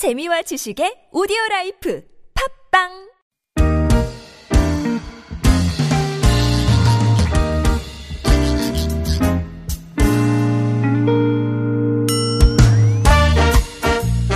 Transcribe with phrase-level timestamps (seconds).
[0.00, 2.00] 재미와 지식의 오디오 라이프
[2.72, 2.88] 팟빵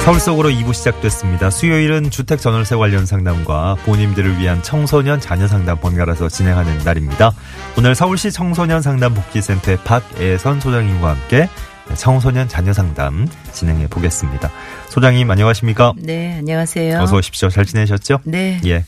[0.04, 1.48] 서울 속으로 2부 시작됐습니다.
[1.48, 7.32] 수요일은 주택 전월세 관련 상담과 본인들을 위한 청소년 자녀 상담 번갈아서 진행하는 날입니다.
[7.78, 11.48] 오늘 서울시 청소년 상담 복지센터의 박애선 소장님과 함께
[11.96, 14.50] 청소년 자녀 상담 진행해 보겠습니다.
[14.88, 15.92] 소장님 안녕하십니까?
[15.98, 16.98] 네, 안녕하세요.
[17.00, 17.50] 어서 오십시오.
[17.50, 18.20] 잘 지내셨죠?
[18.24, 18.60] 네.
[18.64, 18.84] 예.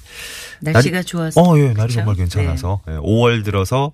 [0.61, 1.41] 날씨가 날이- 좋아서.
[1.41, 1.95] 어, 예, 날이 그렇죠?
[1.95, 3.93] 정말 괜찮아서 예, 5월 들어서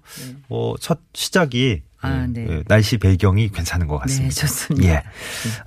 [0.48, 2.46] 어, 첫 시작이 아, 예, 네.
[2.48, 4.34] 예, 날씨 배경이 괜찮은 것 네, 같습니다.
[4.34, 4.88] 좋습니다.
[4.88, 5.02] 예.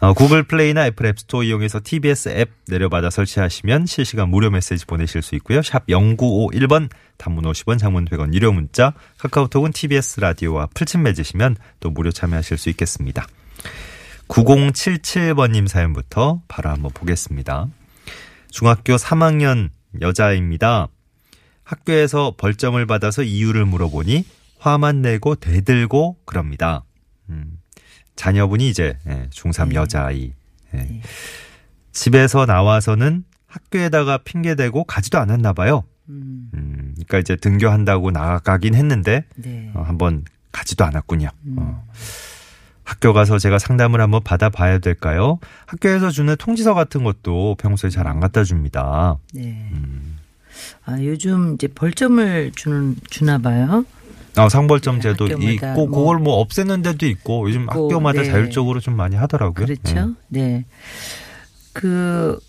[0.02, 5.36] 어, 구글 플레이나 애플 앱스토어 이용해서 TBS 앱 내려받아 설치하시면 실시간 무료 메시지 보내실 수
[5.36, 5.62] 있고요.
[5.62, 12.12] 샵 0951번 단문 50원 장문 100원 유료 문자 카카오톡은 TBS 라디오와 풀친 맺으시면 또 무료
[12.12, 13.26] 참여하실 수 있겠습니다.
[14.28, 17.68] 9077번님 사연부터 바로 한번 보겠습니다.
[18.50, 19.70] 중학교 3학년
[20.02, 20.90] 여자입니다.
[21.64, 24.26] 학교에서 벌점을 받아서 이유를 물어보니
[24.66, 26.84] 화만 내고 대들고 그럽니다.
[27.30, 27.60] 음,
[28.16, 29.76] 자녀분이 이제 예, 중3 네.
[29.76, 30.34] 여자아이.
[30.74, 30.78] 예.
[30.78, 31.02] 네.
[31.92, 35.84] 집에서 나와서는 학교에다가 핑계대고 가지도 않았나 봐요.
[36.10, 39.72] 음, 음, 그러니까 이제 등교한다고 나가긴 했는데 네.
[39.76, 41.30] 어, 한번 가지도 않았군요.
[41.46, 41.56] 음.
[41.60, 41.86] 어.
[42.84, 45.40] 학교 가서 제가 상담을 한번 받아봐야 될까요?
[45.66, 49.18] 학교에서 주는 통지서 같은 것도 평소에 잘 안 갖다 줍니다.
[49.34, 49.70] 네.
[49.74, 50.18] 음.
[50.86, 53.86] 아, 요즘 이제 벌점을 주는, 주나 봐요.
[54.38, 58.28] 아, 상벌점 네, 제도 있고 뭐- 그걸 뭐 없애는 데도 있고 요즘 있고, 학교마다 네.
[58.30, 59.66] 자율적으로 좀 많이 하더라고요.
[59.66, 60.14] 그렇죠.
[60.28, 60.66] 네.
[61.74, 62.40] 그,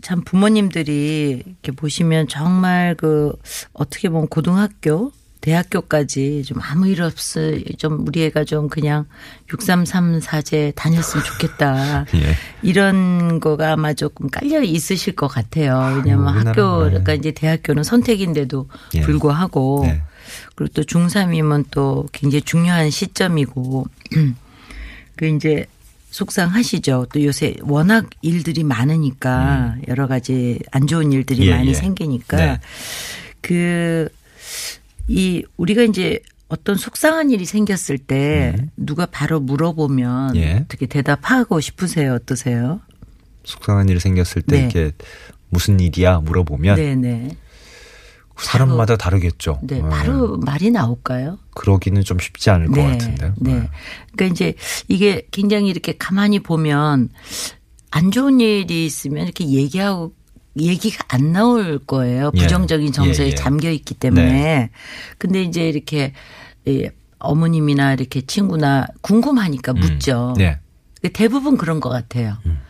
[0.00, 3.32] 참 부모님들이 이렇게 보시면 정말 그
[3.72, 9.06] 어떻게 보면 고등학교, 대학교까지 좀 아무 일 없을 좀 우리 애가 좀 그냥
[9.52, 12.04] 633 사제 다녔으면 좋겠다.
[12.14, 12.18] 예.
[12.22, 12.34] 예.
[12.62, 15.74] 이런 거가 아마 조금 깔려 있으실 것 같아요.
[15.96, 16.88] 왜냐하면 우리나라는 학교, 네.
[16.90, 19.00] 그러니까 이제 대학교는 선택인데도 예.
[19.00, 20.02] 불구하고 네.
[20.54, 23.86] 그리고 또 중3이면 또 굉장히 중요한 시점이고
[25.16, 25.66] 그 이제
[26.10, 27.06] 속상하시죠.
[27.12, 31.46] 또 요새 워낙 일들이 많으니까 여러 가지 안 좋은 일들이 음.
[31.46, 31.74] 예, 많이 예.
[31.74, 32.60] 생기니까 네.
[33.42, 40.36] 그이 우리가 이제 어떤 속상한 일이 생겼을 때 누가 바로 물어보면 음.
[40.36, 40.62] 예.
[40.64, 42.14] 어떻게 대답하고 싶으세요?
[42.14, 42.80] 어떠세요?
[43.44, 44.62] 속상한 일이 생겼을 때 네.
[44.62, 44.92] 이렇게
[45.50, 47.36] 무슨 일이야 물어보면 네네.
[48.40, 49.58] 사람마다 다르겠죠.
[49.62, 49.82] 네, 예.
[49.82, 51.38] 바로 말이 나올까요?
[51.54, 53.34] 그러기는 좀 쉽지 않을 것 같은데요.
[53.38, 53.52] 네.
[53.52, 53.68] 예.
[54.12, 54.54] 그러니까 이제
[54.88, 57.08] 이게 굉장히 이렇게 가만히 보면
[57.90, 60.12] 안 좋은 일이 있으면 이렇게 얘기하고
[60.58, 62.30] 얘기가 안 나올 거예요.
[62.34, 62.40] 예.
[62.40, 63.34] 부정적인 정서에 예, 예.
[63.34, 64.32] 잠겨 있기 때문에.
[64.32, 64.70] 네.
[65.18, 66.12] 근데 이제 이렇게
[66.66, 66.88] 이
[67.18, 70.34] 어머님이나 이렇게 친구나 궁금하니까 묻죠.
[70.36, 70.58] 네.
[71.12, 72.36] 대부분 그런 것 같아요.
[72.46, 72.60] 음.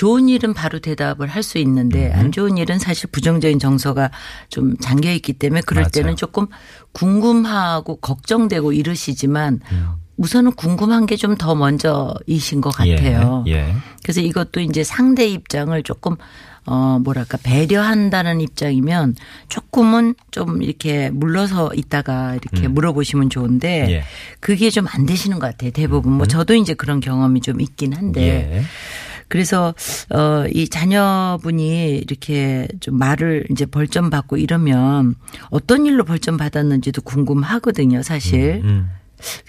[0.00, 4.10] 좋은 일은 바로 대답을 할 수 있는데 안 좋은 일은 사실 부정적인 정서가
[4.48, 5.90] 좀 잠겨 있기 때문에 그럴 맞아요.
[5.90, 6.46] 때는 조금
[6.92, 9.88] 궁금하고 걱정되고 이러시지만 음.
[10.16, 13.44] 우선은 궁금한 게 좀 더 먼저이신 것 같아요.
[13.46, 13.52] 예.
[13.52, 13.74] 예.
[14.02, 16.16] 그래서 이것도 이제 상대 입장을 조금
[16.66, 19.16] 어 뭐랄까 배려한다는 입장이면
[19.48, 23.90] 조금은 좀 이렇게 물러서 있다가 이렇게 물어보시면 좋은데 음.
[23.90, 24.04] 예.
[24.40, 25.70] 그게 좀 안 되시는 것 같아요.
[25.72, 28.20] 대부분 뭐 저도 이제 그런 경험이 좀 있긴 한데
[28.56, 28.62] 예.
[29.30, 29.74] 그래서
[30.10, 35.14] 어 이 자녀분이 이렇게 좀 말을 이제 벌점 받고 이러면
[35.50, 38.60] 어떤 일로 벌점 받았는지도 궁금하거든요, 사실.
[38.64, 38.90] 음.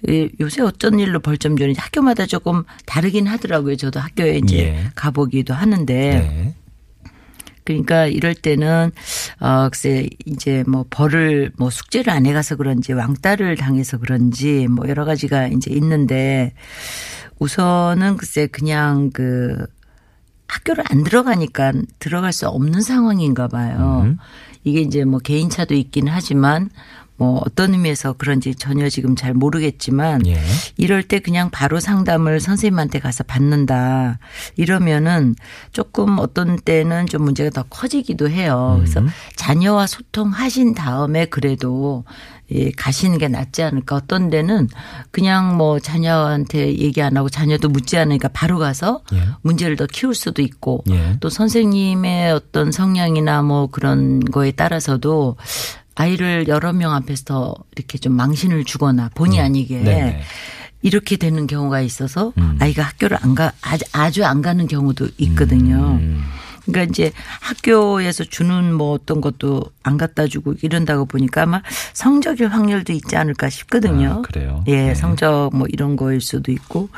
[0.09, 3.77] 예, 요새 어떤 일로 벌점 주는지 학교마다 조금 다르긴 하더라고요.
[3.77, 4.89] 저도 학교에 이제 예.
[4.95, 6.55] 가보기도 하는데 네.
[7.63, 8.91] 그러니까 이럴 때는
[9.41, 15.03] 어 글쎄 이제 뭐 벌을 뭐 숙제를 안 해가서 그런지 왕따를 당해서 그런지 뭐 여러
[15.03, 16.53] 가지가 이제 있는데
[17.39, 19.65] 우선은 글쎄 그냥 그
[20.47, 24.03] 학교를 안 들어가니까 들어갈 수 없는 상황인가 봐요.
[24.05, 24.17] 음.
[24.63, 26.69] 이게 이제 뭐 개인차도 있긴 하지만
[27.21, 30.41] 뭐 어떤 의미에서 그런지 전혀 지금 잘 모르겠지만 예.
[30.77, 34.17] 이럴 때 그냥 바로 상담을 선생님한테 가서 받는다.
[34.55, 35.35] 이러면은
[35.71, 38.77] 조금 어떤 때는 좀 문제가 더 커지기도 해요.
[38.79, 39.03] 그래서
[39.35, 42.05] 자녀와 소통하신 다음에 그래도
[42.53, 43.95] 예, 가시는 게 낫지 않을까.
[43.95, 44.67] 어떤 데는
[45.11, 49.21] 그냥 뭐 자녀한테 얘기 안 하고 자녀도 묻지 않으니까 바로 가서 예.
[49.41, 51.17] 문제를 더 키울 수도 있고 예.
[51.19, 55.37] 또 선생님의 어떤 성향이나 뭐 그런 거에 따라서도
[56.01, 59.83] 아이를 여러 명 앞에서 더 이렇게 좀 망신을 주거나 본의 아니게 음.
[59.83, 60.21] 네네.
[60.81, 62.57] 이렇게 되는 경우가 있어서 음.
[62.59, 65.99] 아이가 학교를 안 가, 아주, 아주 안 가는 경우도 있거든요.
[66.01, 66.23] 음.
[66.65, 67.11] 그러니까 이제
[67.41, 71.61] 학교에서 주는 뭐 어떤 것도 안 갖다 주고 이런다고 보니까 아마
[71.93, 74.09] 성적일 확률도 있지 않을까 싶거든요.
[74.09, 74.63] 아, 그래요?
[74.67, 74.95] 예, 네.
[74.95, 76.89] 성적 뭐 이런 거일 수도 있고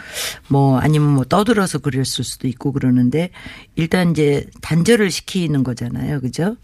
[0.48, 3.30] 뭐 아니면 뭐 떠들어서 그랬을 수도 있고 그러는데
[3.75, 6.19] 일단 이제 단절을 시키는 거잖아요.
[6.21, 6.57] 그죠?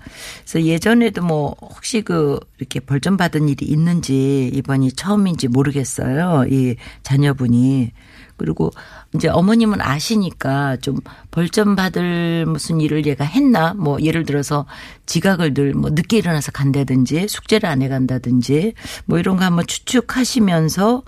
[0.44, 6.46] 그래서 예전에도 뭐 혹시 그 이렇게 벌점 받은 일이 있는지 이번이 처음인지 모르겠어요.
[6.50, 7.92] 이 자녀분이.
[8.40, 8.72] 그리고
[9.14, 10.98] 이제 어머님은 아시니까 좀
[11.32, 14.66] 벌점 받을 무슨 일을 얘가 했나 뭐 예를 들어서
[15.06, 18.74] 지각을 늘 뭐 늦게 일어나서 간다든지 숙제를 안 해 간다든지
[19.06, 21.04] 뭐 이런 거 한번 추측하시면서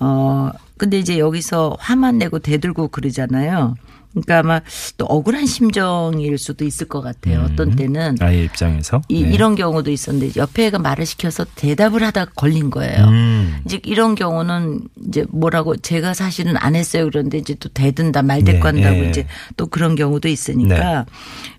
[0.00, 3.74] 어 근데 이제 여기서 화만 내고 대들고 그러잖아요.
[4.20, 4.60] 그러니까 아마
[4.96, 7.46] 또 억울한 심정일 수도 있을 것 같아요.
[7.50, 9.32] 어떤 때는 아이 입장에서 이, 네.
[9.32, 13.04] 이 런 경우도 있었는데 옆에 애가 말을 시켜서 대답을 하다 걸린 거예요.
[13.06, 13.60] 음.
[13.64, 17.06] 이제 이런 경우는 이제 뭐라고 제가 사실은 안 했어요.
[17.06, 19.08] 그런데 이제 또 대든다 말대꾸 네, 한다고 예.
[19.10, 19.26] 이제
[19.56, 21.06] 또 그런 경우도 있으니까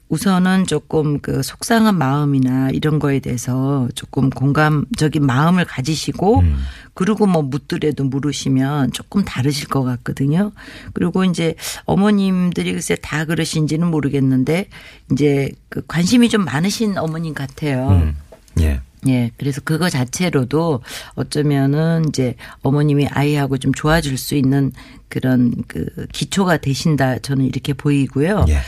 [0.10, 6.58] 우선은 조금 그 속상한 마음이나 이런 거에 대해서 조금 공감적인 마음을 가지시고 음.
[6.96, 10.52] 그리고 뭐 묻더라도 물으시면 조금 다르실 것 같거든요.
[10.94, 14.68] 그리고 이제 어머님들이 글쎄 다 그러신지는 모르겠는데
[15.12, 17.90] 이제 그 관심이 좀 많으신 어머님 같아요.
[17.90, 18.16] 음.
[18.62, 18.82] 예.
[19.07, 19.31] 예.
[19.38, 20.81] 그래서 그거 자체로도
[21.16, 24.72] 어쩌면은 이제 어머님이 아이하고 좀 좋아질 수 있는
[25.10, 28.46] 그런 그 기초가 되신다 저는 이렇게 보이고요.
[28.50, 28.60] 예.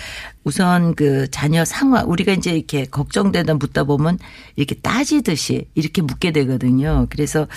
[0.44, 4.18] 우선 그 자녀 상황 우리가 이제 이렇게 걱정되다 묻다 보면
[4.56, 7.06] 이렇게 따지듯이 이렇게 묻게 되거든요.
[7.12, 7.48] 그래서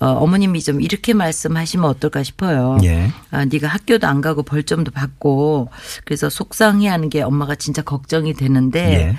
[0.00, 2.78] 어 어머님이 좀 이렇게 말씀하시면 어떨까 싶어요.
[2.82, 3.10] 예.
[3.30, 5.68] 아, 네가 학교도 안 가고 벌점도 받고
[6.06, 9.16] 그래서 속상해하는 게 엄마가 진짜 걱정이 되는데 예.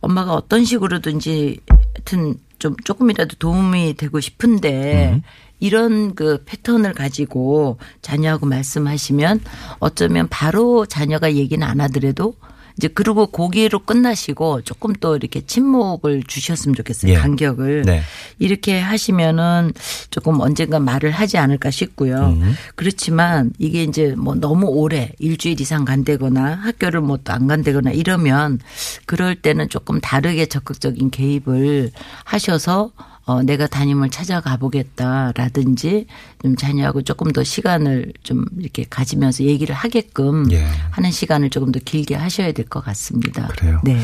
[0.00, 1.60] 엄마가 어떤 식으로든지
[1.94, 5.22] 하여튼 좀 조금이라도 도움이 되고 싶은데 음.
[5.58, 9.40] 이런 그 패턴을 가지고 자녀하고 말씀하시면
[9.78, 12.34] 어쩌면 바로 자녀가 얘기는 안 하더라도
[12.76, 17.12] 이제 그리고 고기로 끝나시고 조금 또 이렇게 침묵을 주셨으면 좋겠어요.
[17.12, 17.16] 예.
[17.16, 17.82] 간격을.
[17.82, 18.02] 네.
[18.38, 19.72] 이렇게 하시면은
[20.10, 22.16] 조금 언젠가 말을 하지 않을까 싶고요.
[22.36, 22.54] 음.
[22.76, 28.58] 그렇지만 이게 이제 뭐 너무 오래 일주일 이상 간다거나 학교를 뭐 또 안 간다거나 이러면
[29.06, 31.90] 그럴 때는 조금 다르게 적극적인 개입을
[32.24, 32.90] 하셔서
[33.24, 36.06] 어, 내가 담임을 찾아가 보겠다라든지
[36.42, 40.64] 좀 자녀하고 조금 더 시간을 좀 이렇게 가지면서 얘기를 하게끔 예.
[40.90, 43.48] 하는 시간을 조금 더 길게 하셔야 될 것 같습니다.
[43.48, 43.80] 그래요?
[43.84, 44.00] 네.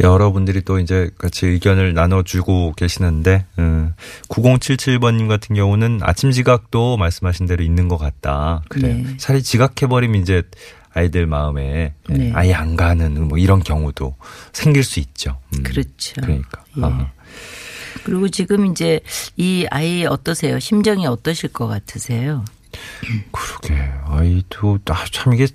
[0.00, 3.94] 여러분들이 또 이제 같이 의견을 나눠주고 계시는데, 음,
[4.28, 8.62] 9077번님 같은 경우는 아침 지각도 말씀하신 대로 있는 것 같다.
[8.68, 8.94] 그래.
[8.94, 9.16] 네.
[9.16, 10.42] 차라리 지각해버리면 이제
[10.92, 12.32] 아이들 마음에 예, 네.
[12.34, 14.16] 아예 안 가는 뭐 이런 경우도
[14.52, 15.38] 생길 수 있죠.
[15.56, 16.14] 음, 그렇죠.
[16.20, 16.64] 그러니까.
[16.76, 16.82] 예.
[16.82, 17.10] 아.
[18.04, 19.00] 그리고 지금 이제
[19.36, 20.58] 이 아이 어떠세요?
[20.60, 22.44] 심정이 어떠실 것 같으세요?
[23.30, 23.80] 그러게.
[24.06, 25.46] 아이도, 아, 참 이게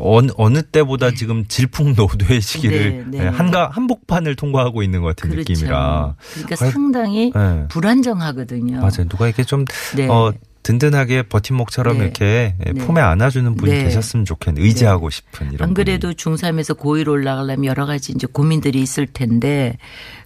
[0.00, 3.24] 어느, 어느 때보다 지금 질풍노도의 시기를 네, 네.
[3.24, 5.52] 예, 한가, 한복판을 통과하고 있는 것 같은 그렇죠.
[5.52, 6.16] 느낌이라.
[6.34, 7.68] 그러니까 아이, 상당히 예.
[7.68, 8.76] 불안정하거든요.
[8.76, 9.08] 맞아요.
[9.08, 9.64] 누가 이렇게 좀,
[9.96, 10.08] 네.
[10.08, 10.32] 어,
[10.66, 12.04] 든든하게 버팀목처럼 네.
[12.04, 12.72] 이렇게 네.
[12.72, 13.84] 품에 안아주는 분이 네.
[13.84, 14.60] 계셨으면 좋겠네.
[14.60, 15.68] 의지하고 싶은 이런.
[15.68, 19.78] 안 그래도 중3에서 고1 올라가려면 여러 가지 이제 고민들이 있을 텐데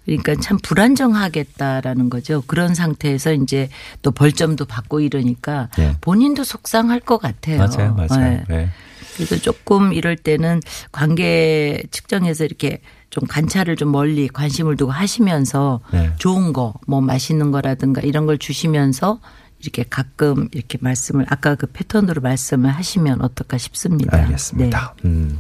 [0.07, 2.43] 그러니까 참 불안정하겠다라는 거죠.
[2.47, 3.69] 그런 상태에서 이제
[4.01, 5.97] 또 벌점도 받고 이러니까 예.
[6.01, 7.59] 본인도 속상할 것 같아요.
[7.59, 8.31] 맞아요, 맞아요.
[8.31, 8.45] 네.
[8.49, 8.69] 네.
[9.17, 16.13] 그래서 조금 이럴 때는 관계 측정해서 이렇게 좀 관찰을 좀 멀리 관심을 두고 하시면서 네.
[16.17, 19.21] 좋은 거, 뭐 맛있는 거라든가 이런 걸 주시면서
[19.63, 24.17] 이렇게 가끔 이렇게 말씀을 아까 그 패턴으로 말씀을 하시면 어떨까 싶습니다.
[24.17, 24.95] 알겠습니다.
[25.05, 25.39] 음.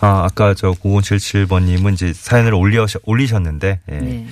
[0.00, 3.92] 아, 아까 저 9077번님은 이제 사연을 올려, 올리셨는데, 예.
[3.92, 4.00] 네.
[4.00, 4.26] 네.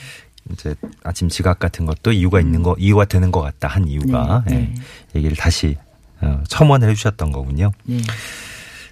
[0.51, 4.55] 이제 아침 지각 같은 것도 이유가 있는 거, 이유가 되는 것 같다 한 이유가, 네,
[4.55, 4.59] 예.
[4.59, 4.75] 네.
[5.15, 5.77] 얘기를 다시
[6.21, 7.71] 어, 첨언을 해주셨던 거군요.
[7.85, 7.99] 네.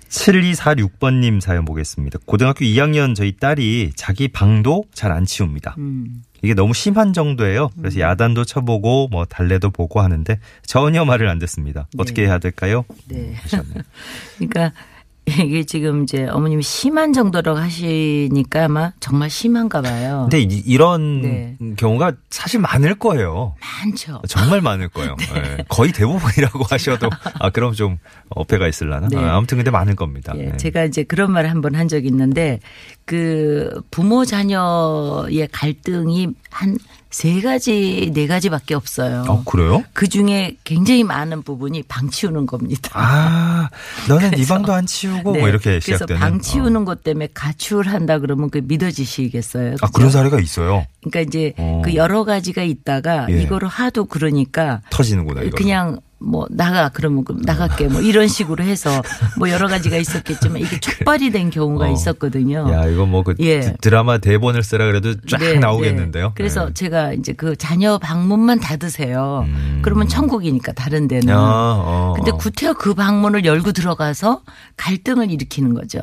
[0.09, 2.21] 7246번님 사연 보겠습니다.
[2.27, 5.75] 고등학교 2학년 저희 딸이 자기 방도 잘 안 치웁니다.
[5.79, 6.23] 음.
[6.43, 7.71] 이게 너무 심한 정도예요.
[7.79, 11.89] 그래서 야단도 쳐보고 뭐 달래도 보고 하는데 전혀 말을 안 듣습니다.
[11.99, 12.85] 어떻게 해야 될까요?
[13.09, 13.35] 네.
[14.39, 14.73] 그러니까
[15.45, 20.29] 이게 지금 이제 어머님이 심한 정도로 하시니까 아마 정말 심한가 봐요.
[20.31, 21.57] 근데 이- 이런 네.
[21.77, 23.55] 경우가 사실 많을 거예요.
[23.61, 24.23] 많죠.
[24.29, 25.17] 정말 많을 거예요.
[25.35, 25.65] 예.
[25.69, 27.99] 거의 대부분이라고 하셔도 아 그럼 좀
[28.31, 29.09] 어폐가 있을라나.
[29.09, 29.17] 네.
[29.19, 30.33] 아, 아무튼 근데 많을 겁니다.
[30.37, 30.57] 예, 예.
[30.57, 32.61] 제가 이제 그런 말을 한 번 한 적이 있는데
[33.05, 36.79] 그 부모 자녀의 갈등이 한
[37.17, 39.25] 세 가지 네 가지밖에 없어요.
[39.27, 39.83] 어 그래요?
[39.95, 42.91] 그 중에 굉장히 많은 부분이 방 치우는 겁니다.
[42.93, 43.71] 아
[44.07, 45.39] 너는 네 그래서- 방도 안 치우고 네.
[45.39, 46.21] 뭐 이렇게 그래서 시작되는.
[46.21, 46.39] 방 어.
[46.41, 49.77] 치우는 것 때문에 가출한다 그러면 그 믿어지시겠어요?
[49.81, 49.89] 아?
[49.95, 50.85] 그런 사례가 있어요.
[51.01, 51.81] 그러니까 이제 어.
[51.83, 53.41] 그 여러 가지가 있다가 예.
[53.41, 55.57] 이거를 하도 그러니까 터지는구나 이거.
[55.57, 59.03] 그냥 뭐 나가 그러면 그럼 나갈게 뭐 이런 식으로 해서
[59.39, 61.93] 뭐 여러 가지가 있었겠지만 이게 촉발이 된 경우가 어.
[61.93, 62.67] 있었거든요.
[62.73, 63.75] 야, 이거 뭐 그 예.
[63.81, 66.29] 드라마 대본을 쓰라 그래도 쫙 네, 나오겠는데요.
[66.29, 66.33] 네.
[66.37, 66.75] 그래서 네.
[66.75, 69.45] 제가 이제 그 자녀 방문만 닫으세요.
[69.49, 69.81] 음.
[69.83, 71.29] 그러면 천국이니까 다른 데는.
[71.29, 72.37] 야, 어, 근데 어.
[72.37, 74.43] 구태여 그 방문을 열고 들어가서
[74.77, 75.99] 갈등을 일으키는 거죠.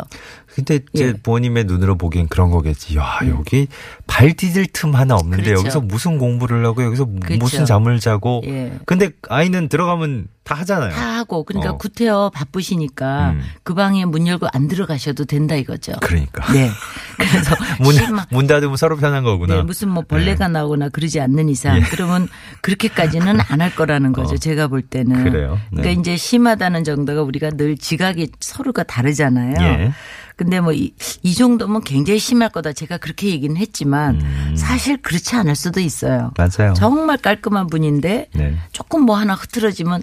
[0.55, 1.13] 근데 이제 예.
[1.13, 2.95] 부모님의 눈으로 보기엔 그런 거겠지.
[2.97, 3.67] 야, 여기
[4.05, 5.61] 발 디딜 틈 하나 없는데 그렇죠.
[5.61, 7.39] 여기서 무슨 공부를 하고 여기서 그렇죠.
[7.39, 8.41] 무슨 잠을 자고.
[8.45, 8.77] 예.
[8.85, 10.91] 근데 아이는 들어가면 다 하잖아요.
[10.91, 11.77] 다 하고 그러니까 어.
[11.77, 13.41] 구태여 바쁘시니까 음.
[13.63, 15.93] 그 방에 문 열고 안 들어가셔도 된다 이거죠.
[16.01, 16.51] 그러니까.
[16.53, 16.69] 네.
[17.17, 19.55] 그래서 문, 심한- 문 닫으면 서로 편한 거구나.
[19.55, 21.81] 네, 무슨 뭐 벌레가 나오거나 그러지 않는 이상 예.
[21.81, 22.27] 그러면
[22.61, 24.35] 그렇게까지는 안 할 거라는 거죠.
[24.35, 24.37] 어.
[24.37, 25.23] 제가 볼 때는.
[25.23, 25.59] 그래요.
[25.71, 25.81] 네.
[25.81, 29.55] 그러니까 이제 심하다는 정도가 우리가 늘 지각이 서로가 다르잖아요.
[29.61, 29.91] 예.
[30.35, 30.91] 근데 뭐이
[31.37, 32.73] 정도면 굉장히 심할 거다.
[32.73, 34.55] 제가 그렇게 얘기는 했지만 음.
[34.57, 36.31] 사실 그렇지 않을 수도 있어요.
[36.37, 36.73] 맞아요.
[36.73, 38.57] 정말 깔끔한 분인데 네.
[38.71, 40.01] 조금 뭐 하나 흐트러지면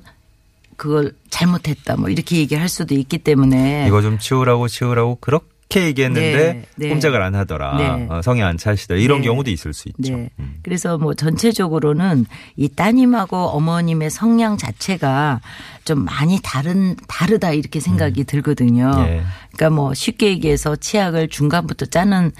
[0.76, 5.44] 그걸 잘못했다 뭐 이렇게 얘기할 수도 있기 때문에 이거 좀 치우라고 치우라고 그렇게
[5.78, 6.88] 얘기했는데 네, 네.
[6.88, 7.76] 꼼짝을 안 하더라.
[7.76, 8.06] 네.
[8.10, 9.00] 어, 성에 안 차시더라.
[9.00, 9.28] 이런 네.
[9.28, 10.16] 경우도 있을 수 있죠.
[10.16, 10.30] 네.
[10.38, 10.58] 음.
[10.62, 15.40] 그래서 뭐 전체적으로는 이 따님하고 어머님의 성향 자체가
[15.84, 18.92] 좀 많이 다른 다르다 이렇게 생각이 들거든요.
[18.98, 19.22] 예.
[19.52, 22.32] 그러니까 뭐 쉽게 얘기해서 치약을 중간부터 짜는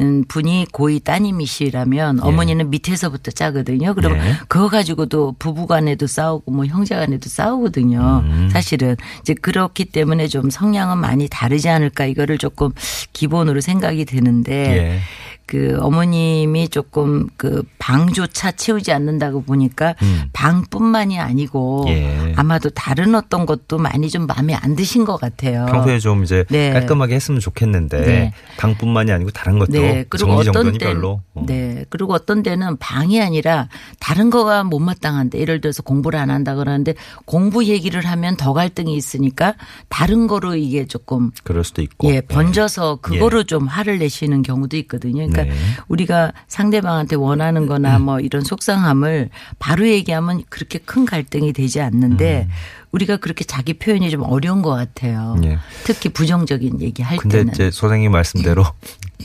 [0.00, 3.94] 음, 분이 고이 따님이시라면 어머니는 밑에서부터 짜거든요.
[3.94, 4.32] 그러면 예.
[4.48, 8.22] 그거 가지고도 부부간에도 싸우고 뭐 형제간에도 싸우거든요.
[8.24, 8.48] 음.
[8.52, 12.70] 사실은 이제 그렇기 때문에 좀 성향은 많이 다르지 않을까 이거를 조금
[13.12, 15.00] 기본으로 생각이 드는데 예.
[15.48, 20.24] 그 어머님이 조금 그 방조차 채우지 않는다고 보니까 음.
[20.34, 22.34] 방뿐만이 아니고 예.
[22.36, 25.64] 아마도 다른 어떤 것도 많이 좀 마음에 안 드신 것 같아요.
[25.64, 26.70] 평소에 좀 이제 네.
[26.72, 28.34] 깔끔하게 했으면 좋겠는데 네.
[28.58, 30.04] 방뿐만이 아니고 다른 것도 네.
[30.10, 31.22] 그리고 어떤 때는 별로.
[31.32, 31.44] 어.
[31.46, 31.86] 네.
[31.88, 36.92] 그리고 어떤 때는 방이 아니라 다른 거가 못마땅한데 예를 들어서 공부를 안 한다 그러는데
[37.24, 39.54] 공부 얘기를 하면 더 갈등이 있으니까
[39.88, 42.12] 다른 거로 이게 조금 그럴 수도 있고.
[42.12, 45.26] 예, 번져서 그거로 좀 화를 내시는 경우도 있거든요.
[45.26, 45.52] 그러니까 네.
[45.88, 52.48] 우리가 상대방한테 원하는 거나 뭐 이런 속상함을 바로 얘기하면 그렇게 큰 갈등이 되지 않는데
[52.92, 55.34] 우리가 그렇게 자기 표현이 좀 어려운 것 같아요.
[55.38, 55.44] 음.
[55.44, 55.58] 예.
[55.84, 57.52] 특히 부정적인 얘기 할 근데 때는.
[57.52, 58.64] 이제 선생님 말씀대로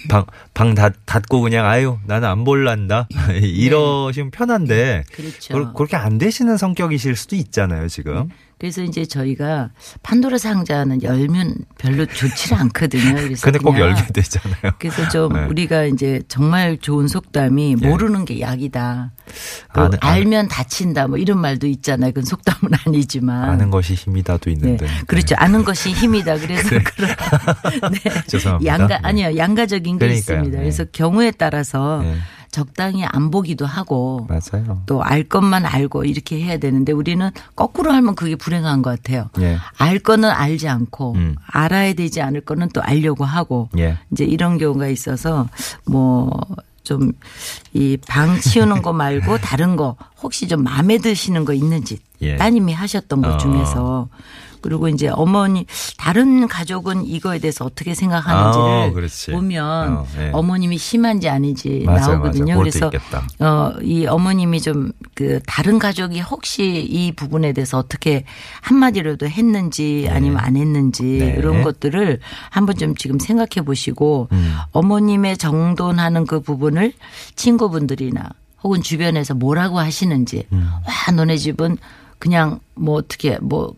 [0.10, 3.08] 방, 방 닫, 닫고 그냥 아유 나는 안 볼란다
[3.42, 5.16] 이러시면 편한데 네.
[5.16, 5.54] 그렇죠.
[5.54, 8.30] 그- 그렇게 안 되시는 성격이실 수도 있잖아요 지금.
[8.64, 9.72] 그래서 이제 저희가
[10.04, 13.16] 판도라 상자는 열면 별로 좋지를 않거든요.
[13.20, 14.72] 그래서 근데 꼭 열게 되잖아요.
[14.80, 15.44] 그래서 좀 네.
[15.48, 17.86] 우리가 이제 정말 좋은 속담이 예.
[17.90, 19.12] 모르는 게 약이다.
[19.74, 22.12] 그 아는- 알면 다친다 뭐 이런 말도 있잖아요.
[22.14, 23.50] 그건 속담은 아니지만.
[23.50, 24.52] 아는 것이 힘이다도 네.
[24.54, 24.88] 있는데.
[25.08, 25.36] 그렇죠.
[25.38, 26.38] 아는 것이 힘이다.
[26.38, 27.10] 그래서 그런
[27.92, 28.00] 네.
[28.28, 28.72] 죄송합니다.
[28.74, 29.00] 양가 네.
[29.04, 29.36] 아니요.
[29.36, 30.18] 양가적인 게 그러니까요.
[30.38, 30.58] 있습니다.
[30.58, 30.64] 네.
[30.64, 32.16] 그래서 경우에 따라서 네.
[32.54, 34.82] 적당히 안 보기도 하고 맞아요.
[34.86, 39.30] 또 알 것만 알고 이렇게 해야 되는데 우리는 거꾸로 하면 그게 불행한 것 같아요.
[39.42, 39.58] 예.
[39.78, 41.36] 알 거는 알지 않고 음.
[41.46, 43.98] 알아야 되지 않을 거는 또 알려고 하고 예.
[44.12, 45.50] 이제 이런 경우가 있어서
[45.86, 46.30] 뭐
[46.84, 47.14] 좀
[47.74, 52.38] 이 방 치우는 거 말고 다른 거 혹시 좀 마음에 드시는 거 있는지 예.
[52.38, 53.38] 따님이 하셨던 것 어.
[53.38, 54.08] 중에서
[54.62, 55.66] 그리고 이제 어머니
[55.98, 59.32] 다른 가족은 이거에 대해서 어떻게 생각하는지를 아.
[59.34, 60.30] 보면 어, 예.
[60.32, 62.58] 어머님이 심한지 아닌지 맞아요, 나오거든요.
[62.58, 62.92] 그것도 그래서.
[63.40, 68.26] 어, 이 어머님이 좀 그 다른 가족이 혹시 이 부분에 대해서 어떻게
[68.62, 71.36] 한마디라도 했는지 아니면 안 했는지 네.
[71.38, 74.56] 이런 것들을 한번 좀 지금 생각해 보시고 음.
[74.72, 76.94] 어머님의 정돈하는 그 부분을
[77.36, 78.30] 친구분들이나
[78.64, 80.70] 혹은 주변에서 뭐라고 하시는지 음.
[80.86, 81.78] 와 너네 집은
[82.20, 83.76] 그냥 뭐 어떻게 뭐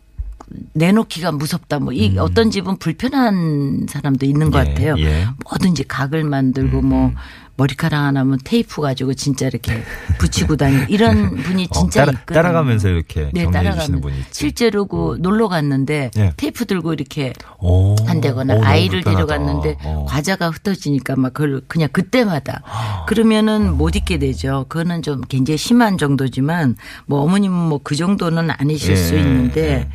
[0.74, 1.80] 내놓기가 무섭다.
[1.80, 4.64] 뭐이 어떤 집은 불편한 사람도 있는 것 음.
[4.64, 4.94] 예, 같아요.
[4.98, 5.26] 예.
[5.48, 7.12] 뭐든지 각을 만들고 뭐
[7.56, 9.82] 머리카락 하나면 테이프 가지고 진짜 이렇게
[10.18, 12.34] 붙이고 다니고 이런 분이 어, 진짜 따라, 있거든요.
[12.42, 14.28] 따라가면서 이렇게 네, 정리해 따라가면 주시는 분이 있지.
[14.32, 16.32] 실제로 그 놀러 갔는데 예.
[16.36, 17.96] 테이프 들고 이렇게 오.
[18.06, 19.02] 한다거나 오, 아이를.
[19.02, 20.04] 데려갔는데 어.
[20.08, 22.62] 과자가 흩어지니까 막 그걸 그냥 그때마다
[23.08, 24.66] 그러면은 못 있게 되죠.
[24.68, 29.88] 그거는 좀 굉장히 심한 정도지만 뭐 어머님은 뭐 그 정도는 아니실 예, 수 있는데 예.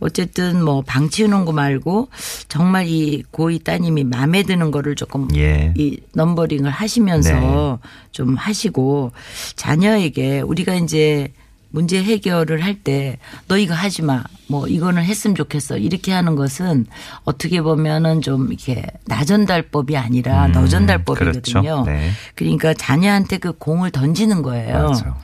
[0.00, 2.08] 어쨌든 뭐 방 치우는 거 말고
[2.48, 5.72] 정말 이 고이 따님이 마음에 드는 거를 조금 예.
[5.76, 7.88] 이 넘버링을 하시면 서 네.
[8.12, 9.12] 좀 하시고
[9.56, 11.32] 자녀에게 우리가 이제
[11.70, 13.16] 문제 해결을 할 때
[13.48, 14.22] 너 이거 하지 마.
[14.48, 15.78] 뭐 이거는 했으면 좋겠어.
[15.78, 16.84] 이렇게 하는 것은
[17.24, 21.62] 어떻게 보면은 좀 이렇게 나전달법이 아니라 음, 너전달법이거든요.
[21.62, 21.84] 그렇죠.
[21.86, 22.10] 네.
[22.34, 24.88] 그러니까 자녀한테 그 공을 던지는 거예요.
[24.88, 25.16] 맞아.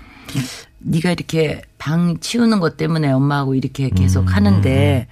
[0.78, 4.28] 네가 이렇게 방 치우는 것 때문에 엄마하고 이렇게 계속 음.
[4.28, 5.06] 하는데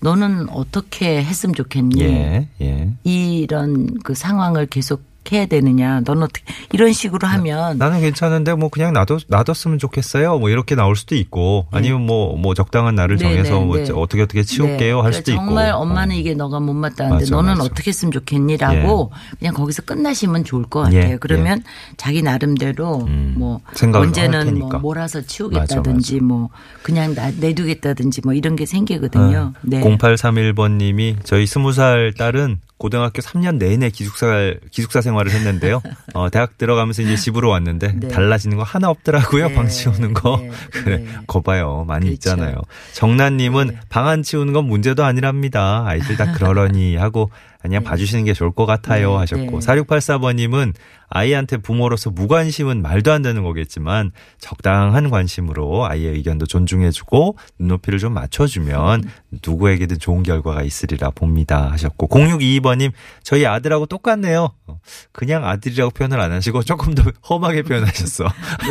[0.00, 2.00] 너는 어떻게 했으면 좋겠니?
[2.02, 2.48] 예.
[2.62, 2.92] 예.
[3.04, 6.00] 이런 그 상황을 계속 해야 되느냐.
[6.04, 6.42] 넌 어떻게
[6.72, 10.38] 이런 식으로 하면 나는 괜찮은데 뭐 그냥 놔둬 놔뒀으면 좋겠어요.
[10.38, 13.92] 뭐 이렇게 나올 수도 있고 아니면 뭐뭐 뭐 적당한 날을 네, 정해서 네, 뭐 네.
[13.92, 15.44] 어떻게 어떻게 치울게요 할 그러니까 수도 있고.
[15.44, 16.18] 정말 엄마는 어.
[16.18, 17.64] 이게 너가 못 맞다는데 맞아, 너는 맞아.
[17.64, 21.12] 어떻게 했으면 좋겠니라고 그냥 거기서 끝나시면 좋을 것 같아요.
[21.12, 21.62] 예, 그러면
[21.96, 24.70] 자기 나름대로 음, 뭐 언제는 뭐.
[24.78, 26.50] 몰아서 치우겠다든지 뭐
[26.82, 29.52] 그냥 나, 내두겠다든지 뭐 이런 게 어, 생기거든요.
[29.62, 29.80] 네.
[29.80, 35.82] 0831번 님이 저희 20살 딸은 고등학교 3년 내내 기숙사 기숙사 생활을 했는데요.
[36.14, 38.08] 어, 대학 들어가면서 이제 집으로 왔는데 네.
[38.08, 39.48] 달라지는 거 하나 없더라고요.
[39.48, 40.38] 네, 방 치우는 거.
[40.40, 41.06] 네, 그래, 네.
[41.26, 41.84] 거봐요.
[41.86, 42.14] 많이 그렇죠.
[42.14, 42.54] 있잖아요.
[42.94, 43.80] 정란님은 네.
[43.88, 45.84] 방안 치우는 건 문제도 아니랍니다.
[45.86, 49.66] 아이들 다 그러려니 하고 그냥 봐주시는 게 좋을 것 같아요 네, 하셨고 네.
[49.66, 50.74] 4684번님은
[51.10, 59.04] 아이한테 부모로서 무관심은 말도 안 되는 거겠지만 적당한 관심으로 아이의 의견도 존중해주고 눈높이를 좀 맞춰주면
[59.42, 64.50] 누구에게든 좋은 결과가 있으리라 봅니다 하셨고 0622번님 저희 아들하고 똑같네요.
[64.66, 64.80] 어,
[65.12, 68.24] 그냥 아들이라고 표현을 안 하시고 조금 더 험하게 표현하셨어.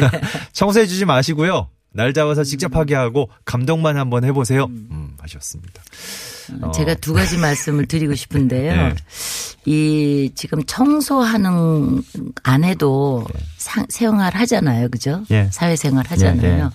[0.53, 1.69] 청소해주지 마시고요.
[1.91, 4.65] 날 잡아서 직접 하게 하고 감동만 한번 해보세요.
[4.65, 5.81] 음, 하셨습니다.
[6.61, 6.71] 어.
[6.71, 8.71] 제가 두 가지 말씀을 드리고 싶은데요.
[8.75, 8.95] 네.
[9.65, 12.03] 이 지금 청소하는
[12.43, 13.25] 안 해도
[13.57, 14.89] 상, 생활 하잖아요.
[14.89, 15.23] 그죠?
[15.31, 15.49] 예.
[15.51, 16.71] 사회생활 하잖아요.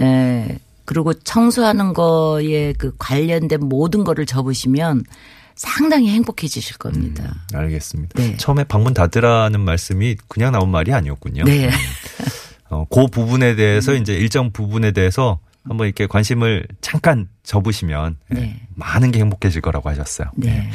[0.00, 0.58] 예.
[0.84, 5.04] 그리고 청소하는 거에 그 관련된 모든 거를 접으시면
[5.54, 7.34] 상당히 행복해지실 겁니다.
[7.52, 8.22] 알겠습니다.
[8.22, 8.36] 네.
[8.36, 11.44] 처음에 방문 닫으라는 말씀이 그냥 나온 말이 아니었군요.
[11.44, 11.70] 네.
[12.70, 18.60] 어, 그 부분에 대해서 이제 일정 부분에 대해서 한번 이렇게 관심을 잠깐 접으시면 예, 네.
[18.74, 20.30] 많은 게 행복해질 거라고 하셨어요.
[20.36, 20.70] 네.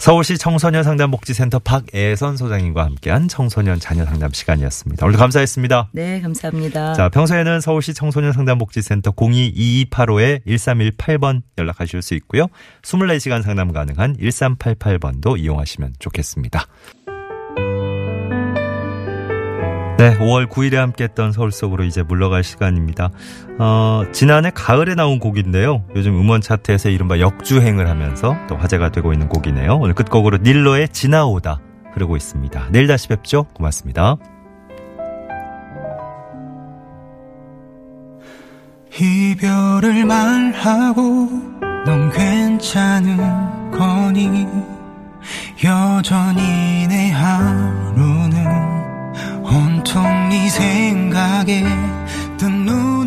[0.00, 5.04] 서울시 청소년 상담 복지센터 박애선 소장님과 함께한 청소년 자녀 상담 시간이었습니다.
[5.04, 5.90] 오늘 감사했습니다.
[5.92, 6.94] 네, 감사합니다.
[6.94, 12.46] 자, 평소에는 서울시 청소년 상담 복지센터 022285-1318번 연락하실 수 있고요.
[12.80, 16.64] 24시간 상담 가능한 1388번도 이용하시면 좋겠습니다.
[20.00, 23.10] 네, 5월 9일에 함께했던 서울 속으로 이제 물러갈 시간입니다.
[23.58, 25.84] 어, 지난해 가을에 나온 곡인데요.
[25.94, 29.76] 요즘 음원 차트에서 이른바 역주행을 하면서 또 화제가 되고 있는 곡이네요.
[29.76, 31.60] 오늘 끝곡으로 닐로의 지나오다
[31.92, 32.68] 흐르고 있습니다.
[32.70, 33.44] 내일 다시 뵙죠.
[33.52, 34.16] 고맙습니다.
[38.98, 41.02] 이별을 말하고
[41.84, 43.18] 넌 괜찮은
[43.70, 44.46] 거니
[45.62, 48.39] 여전히 내 하루는
[49.90, 51.64] 온통 네 생각에
[52.38, 52.99] 뜬 눈.